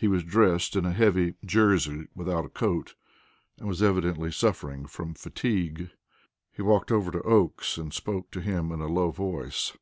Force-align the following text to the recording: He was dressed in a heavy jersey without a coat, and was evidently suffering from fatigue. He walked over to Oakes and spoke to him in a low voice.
He 0.00 0.08
was 0.08 0.24
dressed 0.24 0.76
in 0.76 0.86
a 0.86 0.94
heavy 0.94 1.34
jersey 1.44 2.08
without 2.14 2.46
a 2.46 2.48
coat, 2.48 2.94
and 3.58 3.68
was 3.68 3.82
evidently 3.82 4.32
suffering 4.32 4.86
from 4.86 5.12
fatigue. 5.12 5.90
He 6.50 6.62
walked 6.62 6.90
over 6.90 7.10
to 7.10 7.20
Oakes 7.20 7.76
and 7.76 7.92
spoke 7.92 8.30
to 8.30 8.40
him 8.40 8.72
in 8.72 8.80
a 8.80 8.86
low 8.88 9.10
voice. 9.10 9.74